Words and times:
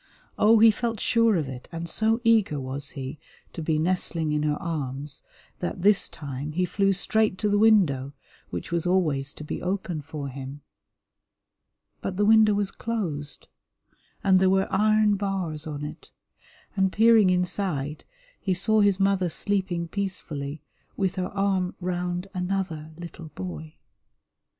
Oh, 0.39 0.57
he 0.57 0.71
felt 0.71 0.99
sure 0.99 1.35
of 1.35 1.47
it, 1.47 1.67
and 1.71 1.87
so 1.87 2.21
eager 2.23 2.59
was 2.59 2.89
he 2.97 3.19
to 3.53 3.61
be 3.61 3.77
nestling 3.77 4.31
in 4.31 4.41
her 4.41 4.55
arms 4.59 5.21
that 5.59 5.83
this 5.83 6.09
time 6.09 6.53
he 6.53 6.65
flew 6.65 6.91
straight 6.91 7.37
to 7.37 7.47
the 7.47 7.59
window, 7.59 8.13
which 8.49 8.71
was 8.71 8.87
always 8.87 9.31
to 9.35 9.43
be 9.43 9.61
open 9.61 10.01
for 10.01 10.29
him. 10.29 10.61
But 12.01 12.17
the 12.17 12.25
window 12.25 12.55
was 12.55 12.71
closed, 12.71 13.47
and 14.23 14.39
there 14.39 14.49
were 14.49 14.67
iron 14.73 15.17
bars 15.17 15.67
on 15.67 15.85
it, 15.85 16.09
and 16.75 16.91
peering 16.91 17.29
inside 17.29 18.03
he 18.39 18.55
saw 18.55 18.81
his 18.81 18.99
mother 18.99 19.29
sleeping 19.29 19.87
peacefully 19.87 20.63
with 20.97 21.15
her 21.17 21.27
arm 21.29 21.75
round 21.79 22.25
another 22.33 22.89
little 22.97 23.27
boy. 23.35 23.75